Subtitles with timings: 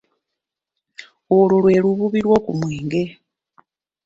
[1.37, 3.03] Olwo lwe lububi lw'oku mwenge.